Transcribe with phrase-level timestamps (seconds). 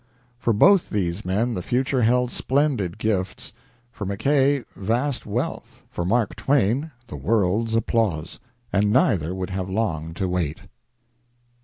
[0.39, 3.53] For both these men the future held splendid gifts:
[3.91, 8.39] for Mackay vast wealth, for Mark Twain the world's applause,
[8.73, 10.61] and neither would have long to wait.